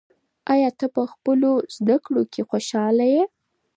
[0.53, 3.23] آیا ته په خپلو زده کړو کې خوشحاله یې؟